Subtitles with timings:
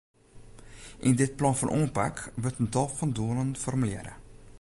[1.07, 4.13] Yn dit plan fan oanpak wurdt in tal doelen formulearre.